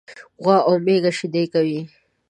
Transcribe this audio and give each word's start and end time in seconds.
غوا 0.43 0.57
او 0.67 0.73
میږه 0.85 1.11
شيدي 1.17 1.43
کوي. 1.53 1.81